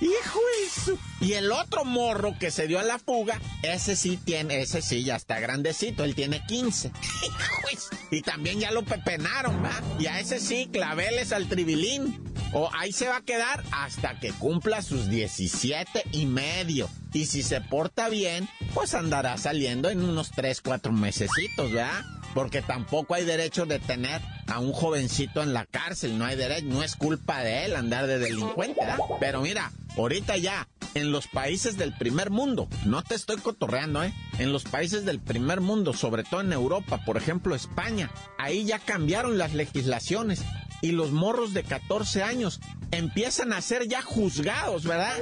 Hijo 0.00 0.40
eso. 0.66 0.98
Y 1.20 1.34
el 1.34 1.52
otro 1.52 1.84
morro 1.84 2.34
que 2.38 2.50
se 2.50 2.66
dio 2.66 2.78
a 2.78 2.82
la 2.82 2.98
fuga, 2.98 3.38
ese 3.62 3.96
sí 3.96 4.16
tiene, 4.16 4.62
ese 4.62 4.80
sí 4.80 5.04
ya 5.04 5.16
está 5.16 5.38
grandecito, 5.40 6.04
él 6.04 6.14
tiene 6.14 6.44
15. 6.46 6.88
Hijo 7.22 7.84
Y 8.10 8.22
también 8.22 8.60
ya 8.60 8.70
lo 8.70 8.82
pepenaron, 8.82 9.62
¿va? 9.62 9.72
Y 9.98 10.06
a 10.06 10.18
ese 10.18 10.40
sí, 10.40 10.68
claveles 10.72 11.32
al 11.32 11.48
tribilín. 11.48 12.30
O 12.52 12.68
ahí 12.74 12.92
se 12.92 13.06
va 13.06 13.18
a 13.18 13.24
quedar 13.24 13.62
hasta 13.70 14.18
que 14.18 14.32
cumpla 14.32 14.82
sus 14.82 15.08
17 15.08 16.04
y 16.12 16.26
medio. 16.26 16.88
Y 17.12 17.26
si 17.26 17.42
se 17.42 17.60
porta 17.60 18.08
bien, 18.08 18.48
pues 18.74 18.94
andará 18.94 19.36
saliendo 19.36 19.88
en 19.88 20.02
unos 20.02 20.32
3, 20.32 20.60
4 20.60 20.92
mesecitos, 20.92 21.70
¿verdad? 21.70 22.02
Porque 22.34 22.62
tampoco 22.62 23.14
hay 23.14 23.24
derecho 23.24 23.66
de 23.66 23.78
tener 23.78 24.20
a 24.48 24.58
un 24.58 24.72
jovencito 24.72 25.42
en 25.42 25.52
la 25.52 25.66
cárcel, 25.66 26.18
no 26.18 26.24
hay 26.24 26.36
derecho, 26.36 26.66
no 26.66 26.82
es 26.82 26.96
culpa 26.96 27.42
de 27.42 27.66
él 27.66 27.76
andar 27.76 28.06
de 28.06 28.18
delincuente, 28.18 28.80
¿verdad? 28.80 28.98
Pero 29.20 29.42
mira, 29.42 29.70
ahorita 29.96 30.36
ya, 30.36 30.68
en 30.94 31.12
los 31.12 31.26
países 31.28 31.76
del 31.76 31.92
primer 31.96 32.30
mundo, 32.30 32.68
no 32.84 33.02
te 33.02 33.14
estoy 33.14 33.36
cotorreando, 33.36 34.02
¿eh? 34.02 34.12
En 34.38 34.52
los 34.52 34.64
países 34.64 35.04
del 35.04 35.20
primer 35.20 35.60
mundo, 35.60 35.92
sobre 35.92 36.24
todo 36.24 36.40
en 36.40 36.52
Europa, 36.52 37.00
por 37.04 37.16
ejemplo 37.16 37.54
España, 37.54 38.10
ahí 38.38 38.64
ya 38.64 38.78
cambiaron 38.78 39.38
las 39.38 39.54
legislaciones 39.54 40.42
y 40.82 40.92
los 40.92 41.12
morros 41.12 41.52
de 41.54 41.62
14 41.62 42.22
años 42.22 42.60
empiezan 42.90 43.52
a 43.52 43.60
ser 43.60 43.86
ya 43.86 44.02
juzgados, 44.02 44.84
¿verdad? 44.84 45.14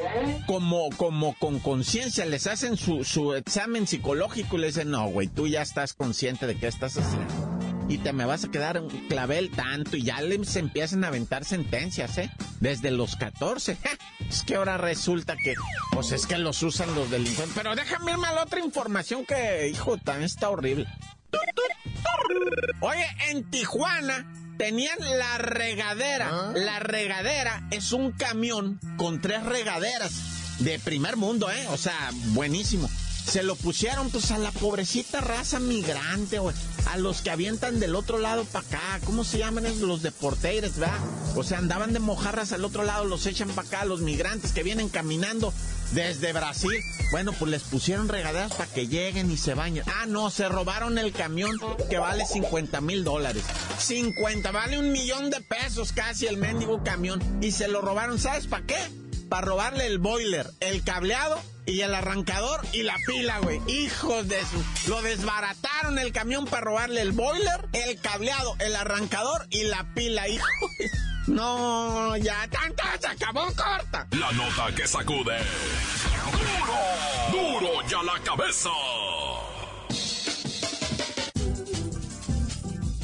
Como, 0.46 0.88
como 0.96 1.34
con 1.38 1.58
conciencia, 1.58 2.25
les 2.25 2.46
hacen 2.46 2.76
su, 2.76 3.04
su, 3.04 3.34
examen 3.34 3.87
psicológico 3.87 4.56
y 4.56 4.60
les 4.60 4.75
dicen, 4.75 4.90
no, 4.90 5.08
güey, 5.08 5.28
tú 5.28 5.46
ya 5.46 5.62
estás 5.62 5.92
consciente 5.92 6.46
de 6.46 6.56
qué 6.56 6.68
estás 6.68 6.96
haciendo. 6.96 7.48
Y 7.88 7.99
te 7.99 8.12
me 8.12 8.25
vas 8.26 8.45
a 8.45 8.50
quedar 8.50 8.80
un 8.80 8.88
clavel 9.09 9.50
tanto 9.50 9.97
y 9.97 10.02
ya 10.02 10.21
les 10.21 10.57
empiezan 10.57 11.04
a 11.04 11.09
aventar 11.09 11.45
sentencias, 11.45 12.18
¿eh? 12.18 12.30
Desde 12.61 12.90
los 12.90 13.16
14. 13.16 13.78
Es 14.28 14.42
que 14.42 14.57
ahora 14.57 14.76
resulta 14.76 15.37
que, 15.37 15.54
pues 15.92 16.12
es 16.12 16.26
que 16.26 16.37
los 16.38 16.62
usan 16.62 16.95
los 16.95 17.11
delincuentes. 17.11 17.57
Pero 17.57 17.75
déjame 17.75 18.12
irme 18.12 18.28
a 18.28 18.33
la 18.33 18.42
otra 18.42 18.61
información 18.61 19.25
que, 19.25 19.68
hijo, 19.68 19.97
también 19.97 20.26
está 20.26 20.50
horrible. 20.50 20.87
Oye, 22.80 23.07
en 23.30 23.49
Tijuana 23.50 24.30
tenían 24.59 24.99
la 25.00 25.38
regadera. 25.38 26.28
¿Ah? 26.30 26.52
La 26.54 26.80
regadera 26.80 27.66
es 27.71 27.92
un 27.92 28.12
camión 28.12 28.78
con 28.97 29.21
tres 29.21 29.45
regaderas 29.45 30.59
de 30.59 30.78
primer 30.78 31.16
mundo, 31.16 31.50
¿eh? 31.50 31.66
O 31.71 31.76
sea, 31.76 32.11
buenísimo. 32.33 32.88
Se 33.28 33.42
lo 33.42 33.56
pusieron 33.56 34.08
pues 34.11 34.30
a 34.30 34.38
la 34.38 34.50
pobrecita 34.52 35.20
raza 35.20 35.61
migrante, 35.61 36.38
güey. 36.38 36.56
A 36.87 36.97
los 36.97 37.20
que 37.20 37.30
avientan 37.30 37.78
del 37.78 37.94
otro 37.94 38.18
lado 38.18 38.44
para 38.47 38.66
acá. 38.66 39.00
¿Cómo 39.04 39.23
se 39.23 39.37
llaman 39.37 39.66
esos? 39.66 39.82
Los 39.82 40.02
deporteires, 40.02 40.78
¿verdad? 40.78 40.99
O 41.37 41.42
sea, 41.42 41.58
andaban 41.58 41.92
de 41.92 41.99
mojarras 41.99 42.52
al 42.52 42.64
otro 42.64 42.85
lado, 42.85 43.04
los 43.04 43.26
echan 43.26 43.50
para 43.50 43.68
acá, 43.68 43.85
los 43.85 44.00
migrantes 44.00 44.52
que 44.52 44.62
vienen 44.62 44.88
caminando 44.88 45.52
desde 45.92 46.32
Brasil. 46.32 46.73
Bueno, 47.11 47.35
pues 47.35 47.50
les 47.50 47.62
pusieron 47.64 48.08
regaderas 48.08 48.54
para 48.54 48.73
que 48.73 48.88
lleguen 48.88 49.30
y 49.30 49.37
se 49.37 49.52
bañen. 49.52 49.85
Ah, 49.87 50.06
no, 50.06 50.30
se 50.30 50.49
robaron 50.49 50.97
el 50.97 51.12
camión 51.12 51.52
que 51.90 51.99
vale 51.99 52.25
50 52.25 52.80
mil 52.80 53.04
dólares. 53.04 53.42
50, 53.78 54.50
vale 54.52 54.78
un 54.78 54.90
millón 54.90 55.28
de 55.28 55.42
pesos 55.42 55.92
casi 55.92 56.26
el 56.26 56.38
mendigo 56.38 56.82
camión. 56.82 57.23
Y 57.42 57.52
se 57.52 57.68
lo 57.68 57.82
robaron, 57.82 58.18
¿sabes 58.18 58.47
para 58.47 58.64
qué? 58.64 59.07
Para 59.28 59.47
robarle 59.47 59.87
el 59.87 59.99
boiler, 59.99 60.50
el 60.61 60.82
cableado 60.82 61.38
y 61.66 61.82
el 61.82 61.94
arrancador 61.94 62.61
y 62.73 62.82
la 62.82 62.97
pila, 63.06 63.38
güey. 63.40 63.61
Hijos 63.66 64.26
de 64.26 64.40
su. 64.40 64.90
Lo 64.90 65.02
desbarataron 65.02 65.99
el 65.99 66.12
camión 66.12 66.47
para 66.47 66.62
robarle 66.62 67.02
el 67.02 67.12
boiler, 67.12 67.68
el 67.73 68.00
cableado, 68.00 68.56
el 68.58 68.75
arrancador 68.75 69.47
y 69.50 69.64
la 69.64 69.87
pila, 69.94 70.28
hijo. 70.28 70.47
No, 71.26 72.16
ya 72.16 72.49
tanto 72.49 72.82
se 72.99 73.06
acabó 73.06 73.44
corta. 73.49 74.06
La 74.12 74.32
nota 74.32 74.75
que 74.75 74.87
sacude. 74.87 75.37
¡Duro! 77.30 77.61
¡Duro 77.61 77.88
ya 77.88 78.02
la 78.02 78.18
cabeza! 78.25 78.70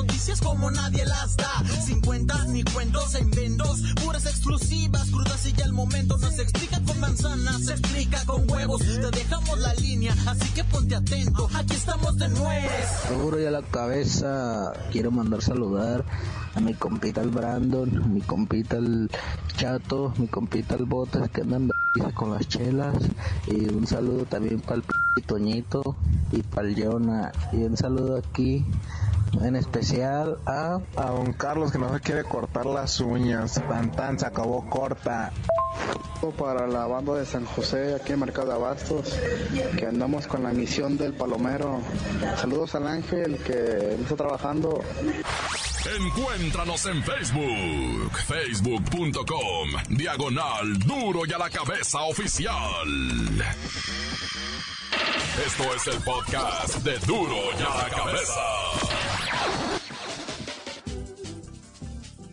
Noticias 0.01 0.41
como 0.41 0.71
nadie 0.71 1.05
las 1.05 1.37
da. 1.37 1.63
Sin 1.83 2.01
cuentas 2.01 2.47
ni 2.47 2.63
cuentos 2.63 3.15
en 3.15 3.29
vendos, 3.31 3.81
puras 4.03 4.25
exclusivas, 4.25 5.09
crudas 5.11 5.45
y 5.45 5.53
ya 5.53 5.65
el 5.65 5.73
momento. 5.73 6.17
No 6.17 6.31
se 6.31 6.41
explica 6.41 6.81
con 6.85 6.99
manzanas, 6.99 7.65
se 7.65 7.73
explica 7.73 8.25
con 8.25 8.49
huevos. 8.49 8.81
Te 8.81 9.11
dejamos 9.11 9.59
la 9.59 9.73
línea, 9.75 10.15
así 10.27 10.49
que 10.53 10.63
ponte 10.63 10.95
atento, 10.95 11.49
aquí 11.53 11.75
estamos 11.75 12.17
de 12.17 12.29
nuez. 12.29 12.71
Duro 13.09 13.39
y 13.39 13.45
a 13.45 13.51
la 13.51 13.61
cabeza, 13.61 14.73
quiero 14.91 15.11
mandar 15.11 15.41
saludar 15.41 16.03
a 16.55 16.59
mi 16.59 16.73
compita 16.73 17.21
el 17.21 17.29
Brandon, 17.29 18.13
mi 18.13 18.21
compita 18.21 18.77
el 18.77 19.09
Chato, 19.55 20.13
mi 20.17 20.27
compita 20.27 20.75
el 20.75 20.85
Botas 20.85 21.29
que 21.29 21.41
andan 21.41 21.69
con 22.15 22.31
las 22.31 22.47
chelas 22.47 22.95
y 23.47 23.67
un 23.67 23.85
saludo 23.85 24.25
también 24.25 24.61
para 24.61 24.81
el 25.15 25.23
Toñito 25.23 25.95
y 26.31 26.41
para 26.41 26.67
el 26.67 26.81
Jonah 26.81 27.31
y 27.51 27.63
un 27.63 27.75
saludo 27.75 28.17
aquí 28.17 28.65
en 29.39 29.55
especial 29.55 30.37
a 30.45 30.79
A 30.97 31.05
don 31.11 31.33
Carlos 31.33 31.71
que 31.71 31.77
no 31.77 31.93
se 31.93 32.01
quiere 32.01 32.23
cortar 32.23 32.65
las 32.65 32.99
uñas. 32.99 33.61
Tan 33.67 33.91
tan 33.91 34.19
se 34.19 34.25
acabó 34.25 34.69
corta. 34.69 35.31
Para 36.37 36.67
la 36.67 36.85
banda 36.85 37.15
de 37.15 37.25
San 37.25 37.45
José 37.45 37.95
aquí 37.95 38.13
en 38.13 38.19
Mercado 38.19 38.49
de 38.49 38.53
Abastos, 38.53 39.17
que 39.75 39.87
andamos 39.87 40.27
con 40.27 40.43
la 40.43 40.51
misión 40.51 40.95
del 40.95 41.13
Palomero. 41.13 41.81
Saludos 42.37 42.75
al 42.75 42.87
Ángel 42.87 43.37
que 43.39 43.95
está 43.99 44.15
trabajando. 44.15 44.81
Encuéntranos 45.99 46.85
en 46.85 47.03
Facebook, 47.03 48.11
facebook.com, 48.27 49.69
diagonal 49.89 50.77
duro 50.85 51.21
y 51.25 51.33
a 51.33 51.39
la 51.39 51.49
cabeza 51.49 52.01
oficial. 52.01 52.55
Esto 55.43 55.75
es 55.75 55.87
el 55.87 56.03
podcast 56.03 56.75
de 56.83 56.99
duro 56.99 57.35
y 57.57 57.63
a 57.63 57.83
la 57.83 57.89
cabeza. 57.89 58.90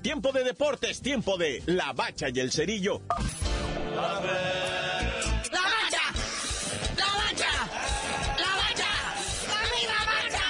Tiempo 0.09 0.33
de 0.33 0.43
deportes, 0.43 1.03
tiempo 1.03 1.37
de 1.37 1.63
la 1.67 1.93
bacha 1.93 2.31
y 2.31 2.41
el 2.41 2.51
cerillo. 2.51 3.03
¡La 3.11 4.21
bacha! 4.21 4.31
¡La 5.53 5.61
bacha! 5.61 7.53
¡La 8.39 8.57
bacha! 8.57 8.89
¡La 9.47 10.01
bacha! 10.09 10.47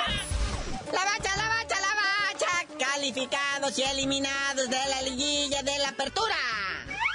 La 0.93 1.05
bacha, 1.05 1.37
la 1.37 1.49
bacha, 1.49 1.77
la 1.81 1.93
bacha. 1.97 2.53
Calificados 2.79 3.77
y 3.77 3.83
eliminados 3.83 4.71
de 4.71 4.79
la 4.91 5.03
liguilla 5.03 5.61
de 5.65 5.77
la 5.81 5.89
apertura. 5.89 6.37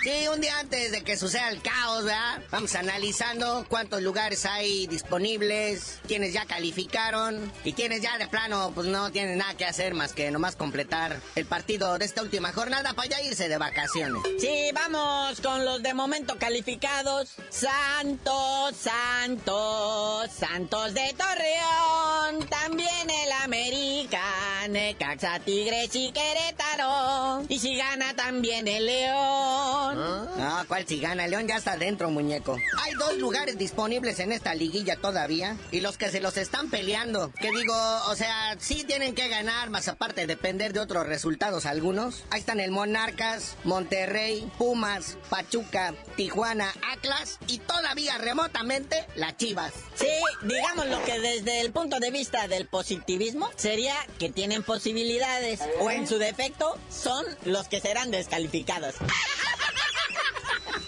Sí, 0.04 0.28
un 0.28 0.42
día 0.42 0.60
antes 0.60 0.92
de 0.92 1.02
que 1.02 1.16
suceda 1.16 1.50
el 1.50 1.62
caos, 1.62 2.04
¿verdad? 2.04 2.42
Vamos 2.52 2.76
analizando 2.76 3.66
cuántos 3.70 4.02
lugares 4.02 4.46
hay 4.46 4.86
disponibles, 4.88 6.00
quienes 6.08 6.34
ya 6.34 6.46
calificaron 6.46 7.50
y 7.64 7.72
quienes 7.72 8.02
ya 8.02 8.18
de 8.18 8.28
plano 8.28 8.74
pues 8.76 8.88
no 8.88 9.14
tienen 9.14 9.38
nada 9.38 9.56
que 9.56 9.64
hacer 9.64 9.94
más 9.94 10.12
que 10.12 10.30
nomás 10.30 10.58
completar 10.58 11.22
el 11.36 11.46
partido 11.46 11.98
de 11.98 12.04
esta 12.04 12.22
última 12.22 12.52
jornada 12.52 12.94
para 12.94 13.08
ya 13.08 13.22
irse 13.22 13.48
de 13.48 13.58
vacaciones. 13.58 14.22
Sí, 14.40 14.72
vamos 14.74 15.40
con 15.40 15.64
los 15.64 15.82
de 15.82 15.94
momento 15.94 16.38
calificados. 16.38 17.36
Santos, 17.50 18.76
Santos, 18.76 20.30
Santos 20.38 20.94
de 20.94 21.16
Torreón. 21.18 22.46
También 22.50 23.10
el 23.10 23.32
América, 23.44 24.22
Necaxa, 24.68 25.40
Tigres 25.40 25.96
y 25.96 26.12
Querétaro. 26.12 27.46
Y 27.48 27.60
si 27.60 27.78
gana 27.78 28.14
también 28.16 28.68
el 28.68 28.86
León. 28.86 29.93
No, 29.96 30.66
¿cuál 30.68 30.88
si 30.88 31.00
gana? 31.00 31.28
León 31.28 31.48
ya 31.48 31.58
está 31.58 31.78
dentro, 31.78 32.10
muñeco. 32.10 32.58
Hay 32.82 32.94
dos 32.94 33.18
lugares 33.18 33.58
disponibles 33.58 34.20
en 34.20 34.32
esta 34.32 34.54
liguilla 34.56 34.96
todavía. 34.96 35.58
Y 35.72 35.82
los 35.82 35.98
que 35.98 36.10
se 36.10 36.20
los 36.20 36.38
están 36.38 36.70
peleando. 36.70 37.32
Que 37.40 37.52
digo, 37.52 37.76
o 38.08 38.16
sea, 38.16 38.56
sí 38.60 38.84
tienen 38.84 39.16
que 39.16 39.28
ganar, 39.28 39.70
más 39.70 39.88
aparte 39.88 40.28
depender 40.28 40.74
de 40.74 40.80
otros 40.80 41.08
resultados 41.08 41.66
algunos. 41.66 42.24
Ahí 42.30 42.40
están 42.40 42.60
el 42.60 42.72
Monarcas, 42.72 43.56
Monterrey, 43.64 44.50
Pumas, 44.58 45.18
Pachuca, 45.30 45.94
Tijuana, 46.16 46.74
Atlas 46.92 47.40
y 47.48 47.60
todavía 47.60 48.18
remotamente 48.18 49.06
las 49.16 49.38
Chivas. 49.38 49.74
Sí, 49.96 50.08
digamos 50.44 50.88
lo 50.88 51.04
que 51.04 51.20
desde 51.20 51.62
el 51.62 51.72
punto 51.72 52.00
de 52.00 52.12
vista 52.12 52.48
del 52.48 52.68
positivismo 52.68 53.50
sería 53.56 53.96
que 54.20 54.30
tienen 54.30 54.64
posibilidades 54.64 55.62
o 55.80 55.92
en 55.92 56.08
su 56.08 56.18
defecto 56.18 56.78
son 56.90 57.26
los 57.46 57.68
que 57.68 57.82
serán 57.82 58.12
descalificados. 58.12 58.96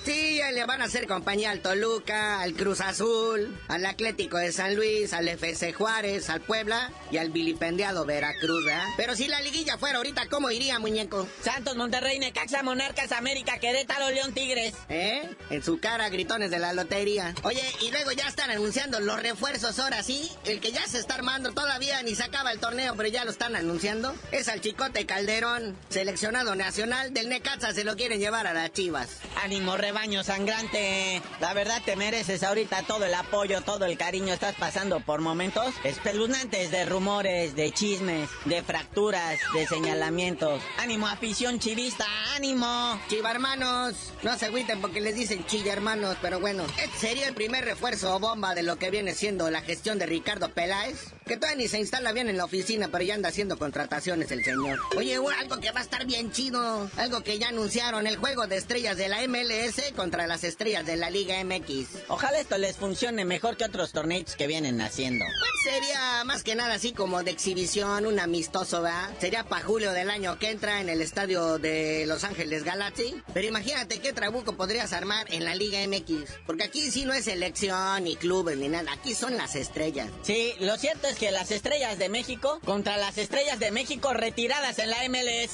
Sí, 0.05 0.39
le 0.53 0.65
van 0.65 0.83
a 0.83 0.85
hacer 0.85 1.07
compañía 1.07 1.49
al 1.49 1.61
Toluca, 1.61 2.39
al 2.39 2.53
Cruz 2.53 2.79
Azul, 2.79 3.59
al 3.67 3.85
Atlético 3.87 4.37
de 4.37 4.51
San 4.51 4.75
Luis, 4.75 5.11
al 5.13 5.27
FC 5.27 5.73
Juárez, 5.73 6.29
al 6.29 6.41
Puebla 6.41 6.91
y 7.09 7.17
al 7.17 7.31
vilipendiado 7.31 8.05
Veracruz, 8.05 8.63
¿verdad? 8.63 8.85
Pero 8.97 9.15
si 9.15 9.27
la 9.27 9.41
liguilla 9.41 9.79
fuera 9.79 9.97
ahorita, 9.97 10.27
¿cómo 10.29 10.51
iría, 10.51 10.77
muñeco? 10.77 11.27
Santos, 11.41 11.75
Monterrey, 11.75 12.19
Necaxa, 12.19 12.61
Monarcas, 12.61 13.11
América, 13.13 13.57
Querétaro, 13.57 14.11
León, 14.11 14.33
Tigres. 14.33 14.75
¿Eh? 14.89 15.27
En 15.49 15.63
su 15.63 15.79
cara, 15.79 16.07
gritones 16.09 16.51
de 16.51 16.59
la 16.59 16.73
lotería. 16.73 17.33
Oye, 17.41 17.63
y 17.81 17.89
luego 17.89 18.11
ya 18.11 18.27
están 18.27 18.51
anunciando 18.51 18.99
los 18.99 19.19
refuerzos 19.21 19.79
ahora 19.79 20.03
sí. 20.03 20.29
El 20.45 20.59
que 20.59 20.71
ya 20.71 20.85
se 20.87 20.99
está 20.99 21.15
armando 21.15 21.51
todavía 21.53 22.03
ni 22.03 22.13
se 22.13 22.23
acaba 22.23 22.51
el 22.51 22.59
torneo, 22.59 22.93
pero 22.95 23.09
ya 23.09 23.25
lo 23.25 23.31
están 23.31 23.55
anunciando. 23.55 24.13
Es 24.31 24.49
al 24.49 24.61
Chicote 24.61 25.07
Calderón, 25.07 25.75
seleccionado 25.89 26.55
nacional 26.55 27.13
del 27.13 27.29
Necaxa, 27.29 27.73
se 27.73 27.83
lo 27.83 27.95
quieren 27.95 28.19
llevar 28.19 28.45
a 28.45 28.53
las 28.53 28.71
chivas. 28.71 29.09
Ánimo, 29.43 29.75
rebaño 29.95 30.25
sangrante. 30.25 31.21
La 31.39 31.53
verdad 31.53 31.81
te 31.85 31.95
mereces 31.95 32.43
ahorita 32.43 32.83
todo 32.83 33.05
el 33.05 33.13
apoyo, 33.13 33.61
todo 33.61 33.85
el 33.85 33.97
cariño. 33.97 34.33
Estás 34.33 34.53
pasando 34.55 34.99
por 34.99 35.21
momentos 35.21 35.73
espeluznantes 35.85 36.69
de 36.69 36.83
rumores, 36.85 37.55
de 37.55 37.71
chismes, 37.71 38.29
de 38.43 38.61
fracturas, 38.61 39.39
de 39.53 39.65
señalamientos. 39.65 40.61
Ánimo, 40.79 41.07
afición 41.07 41.59
chivista, 41.59 42.05
ánimo. 42.35 42.99
Chiva 43.07 43.31
hermanos, 43.31 44.11
no 44.21 44.37
se 44.37 44.47
agüiten 44.47 44.81
porque 44.81 44.99
les 44.99 45.15
dicen 45.15 45.45
chilla 45.45 45.71
hermanos, 45.71 46.17
pero 46.21 46.41
bueno, 46.41 46.65
este 46.77 46.97
sería 46.97 47.29
el 47.29 47.33
primer 47.33 47.63
refuerzo 47.63 48.19
bomba 48.19 48.53
de 48.53 48.63
lo 48.63 48.75
que 48.75 48.91
viene 48.91 49.13
siendo 49.13 49.49
la 49.49 49.61
gestión 49.61 49.97
de 49.97 50.07
Ricardo 50.07 50.49
Peláez. 50.49 51.13
Que 51.25 51.37
todavía 51.37 51.63
ni 51.63 51.67
se 51.67 51.79
instala 51.79 52.11
bien 52.11 52.29
en 52.29 52.37
la 52.37 52.45
oficina, 52.45 52.87
pero 52.91 53.03
ya 53.03 53.15
anda 53.15 53.29
haciendo 53.29 53.57
contrataciones 53.57 54.29
el 54.31 54.43
señor. 54.43 54.79
Oye, 54.95 55.15
algo 55.15 55.59
que 55.59 55.71
va 55.71 55.79
a 55.79 55.83
estar 55.83 56.05
bien 56.05 56.31
chido. 56.31 56.89
Algo 56.97 57.21
que 57.21 57.39
ya 57.39 57.47
anunciaron, 57.47 58.05
el 58.05 58.17
juego 58.17 58.45
de 58.45 58.57
estrellas 58.57 58.95
de 58.97 59.09
la 59.09 59.27
MLS 59.27 59.91
contra 59.95 60.27
las 60.27 60.43
estrellas 60.43 60.85
de 60.85 60.97
la 60.97 61.09
Liga 61.09 61.43
MX. 61.43 62.09
Ojalá 62.09 62.39
esto 62.39 62.59
les 62.59 62.75
funcione 62.75 63.25
mejor 63.25 63.57
que 63.57 63.65
otros 63.65 63.91
torneos 63.91 64.35
que 64.35 64.45
vienen 64.45 64.81
haciendo. 64.81 65.25
Pues 65.25 65.73
sería 65.73 66.23
más 66.25 66.43
que 66.43 66.53
nada 66.53 66.75
así 66.75 66.93
como 66.93 67.23
de 67.23 67.31
exhibición, 67.31 68.05
un 68.05 68.19
amistoso, 68.19 68.83
¿verdad? 68.83 69.09
Sería 69.19 69.43
para 69.43 69.65
julio 69.65 69.93
del 69.93 70.11
año 70.11 70.37
que 70.37 70.51
entra 70.51 70.79
en 70.79 70.89
el 70.89 71.01
estadio 71.01 71.57
de 71.57 72.05
Los 72.05 72.23
Ángeles 72.23 72.63
Galaxy. 72.63 73.19
Pero 73.33 73.47
imagínate 73.47 73.99
qué 73.99 74.13
trabuco 74.13 74.55
podrías 74.55 74.93
armar 74.93 75.25
en 75.33 75.43
la 75.43 75.55
Liga 75.55 75.79
MX. 75.87 76.29
Porque 76.45 76.65
aquí 76.65 76.91
sí 76.91 77.03
no 77.05 77.13
es 77.13 77.25
selección, 77.25 78.03
ni 78.03 78.15
clubes, 78.15 78.57
ni 78.57 78.69
nada. 78.69 78.91
Aquí 78.93 79.15
son 79.15 79.37
las 79.37 79.55
estrellas. 79.55 80.11
Sí, 80.21 80.53
lo 80.59 80.77
cierto 80.77 81.07
es 81.07 81.14
que 81.15 81.31
las 81.31 81.51
estrellas 81.51 81.97
de 81.97 82.09
México 82.09 82.59
contra 82.65 82.97
las 82.97 83.17
estrellas 83.17 83.59
de 83.59 83.71
México 83.71 84.13
retiradas 84.13 84.79
en 84.79 84.89
la 84.89 84.97
MLS. 85.09 85.53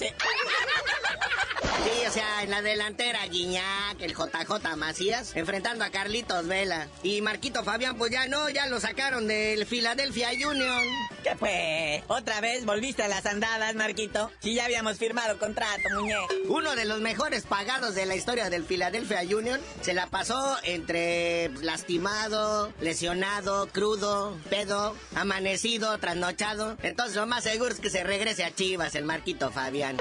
Sí, 1.83 2.05
o 2.07 2.11
sea, 2.11 2.43
en 2.43 2.51
la 2.51 2.61
delantera 2.61 3.25
Guiñac, 3.25 3.99
el 4.01 4.13
JJ 4.13 4.75
Macías, 4.77 5.35
enfrentando 5.35 5.83
a 5.83 5.89
Carlitos 5.89 6.45
Vela. 6.45 6.87
Y 7.01 7.21
Marquito 7.21 7.63
Fabián, 7.63 7.97
pues 7.97 8.11
ya 8.11 8.27
no, 8.27 8.49
ya 8.49 8.67
lo 8.67 8.79
sacaron 8.79 9.27
del 9.27 9.65
Philadelphia 9.65 10.29
Union. 10.31 10.83
¿Qué 11.23 11.35
fue? 11.35 12.03
¿Otra 12.07 12.39
vez 12.39 12.65
volviste 12.65 13.01
a 13.03 13.07
las 13.07 13.25
andadas, 13.25 13.73
Marquito? 13.73 14.31
Si 14.41 14.53
ya 14.53 14.65
habíamos 14.65 14.97
firmado 14.97 15.39
contrato, 15.39 15.89
muñeco. 15.93 16.27
Uno 16.49 16.75
de 16.75 16.85
los 16.85 16.99
mejores 16.99 17.45
pagados 17.45 17.95
de 17.95 18.05
la 18.05 18.15
historia 18.15 18.51
del 18.51 18.63
Philadelphia 18.63 19.21
Union 19.21 19.59
se 19.81 19.93
la 19.93 20.07
pasó 20.07 20.57
entre 20.63 21.49
lastimado, 21.61 22.71
lesionado, 22.79 23.67
crudo, 23.67 24.37
pedo, 24.49 24.95
amanecido, 25.15 25.50
trasnochado. 25.99 26.77
Entonces 26.83 27.15
lo 27.15 27.25
más 27.27 27.43
seguro 27.43 27.71
es 27.71 27.79
que 27.79 27.89
se 27.89 28.03
regrese 28.03 28.43
a 28.43 28.53
Chivas 28.53 28.95
el 28.95 29.05
Marquito 29.05 29.51
Fabián. 29.51 29.97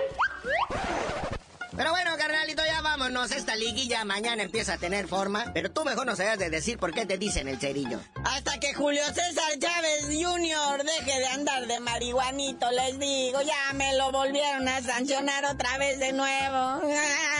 Pero 1.77 1.91
bueno, 1.91 2.11
carnalito, 2.19 2.63
ya 2.65 2.83
vámonos. 2.83 3.31
Esta 3.33 3.57
liguilla 3.57 4.05
mañana 4.05 4.43
empieza 4.43 4.75
a 4.75 4.79
tener 4.79 5.09
forma. 5.09 5.51
Pero 5.55 5.71
tú 5.71 5.85
mejor 5.85 6.07
no 6.07 6.15
sabes 6.15 6.39
de 6.39 6.51
decir 6.51 6.79
por 6.79 6.93
qué 6.93 7.07
te 7.07 7.17
dicen 7.17 7.49
el 7.49 7.59
cerillo. 7.59 8.01
Hasta 8.25 8.59
que 8.59 8.75
Julio 8.75 9.05
César 9.07 9.59
Chávez 9.59 10.07
Jr. 10.07 10.85
deje 10.85 11.19
de 11.19 11.27
andar 11.27 11.67
de 11.67 11.81
marihuanito, 11.81 12.71
les 12.71 12.99
digo. 12.99 13.41
Ya 13.43 13.73
me 13.75 13.97
lo 13.97 14.13
volvieron 14.13 14.69
a 14.69 14.83
sancionar 14.83 15.45
otra 15.47 15.79
vez 15.79 15.99
de 15.99 16.13
nuevo. 16.13 16.83